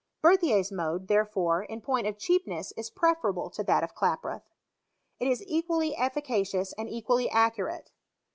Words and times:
Berthier's 0.23 0.71
mode, 0.71 1.07
therefore, 1.09 1.61
in 1.61 1.79
Joint 1.79 2.07
of 2.07 2.17
cheapnesses 2.17 2.89
preferable 2.89 3.51
to 3.51 3.63
that 3.65 3.83
of 3.83 3.93
Klaproth. 3.93 4.41
t 5.19 5.29
is 5.29 5.43
equally 5.45 5.95
efficacious 5.95 6.73
and 6.75 6.89
equally 6.89 7.29
accurate. 7.29 7.91